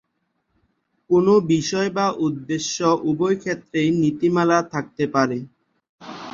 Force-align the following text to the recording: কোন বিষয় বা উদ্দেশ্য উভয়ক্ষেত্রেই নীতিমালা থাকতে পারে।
কোন 1.09 1.25
বিষয় 1.51 1.89
বা 1.97 2.05
উদ্দেশ্য 2.25 2.77
উভয়ক্ষেত্রেই 3.09 3.89
নীতিমালা 4.01 4.59
থাকতে 4.73 5.03
পারে। 5.15 5.37